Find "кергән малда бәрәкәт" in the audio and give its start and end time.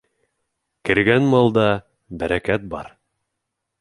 0.89-2.67